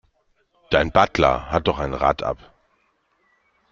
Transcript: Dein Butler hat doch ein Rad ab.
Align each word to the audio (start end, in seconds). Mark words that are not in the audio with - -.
Dein 0.71 0.91
Butler 0.91 1.51
hat 1.51 1.67
doch 1.67 1.77
ein 1.77 1.93
Rad 1.93 2.23
ab. 2.23 2.39